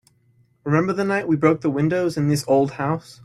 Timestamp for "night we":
1.03-1.35